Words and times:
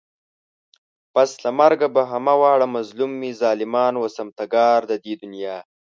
پس 1.13 1.29
له 1.43 1.49
مرگه 1.59 1.87
به 1.95 2.01
همه 2.11 2.33
واړه 2.41 2.67
مظلوم 2.75 3.11
وي 3.21 3.31
ظالمان 3.41 3.93
و 3.97 4.01
ستمگار 4.15 4.79
د 4.91 4.91
دې 5.03 5.13
دنيا 5.21 5.57